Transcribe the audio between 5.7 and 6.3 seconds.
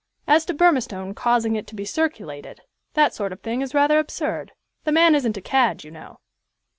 you know."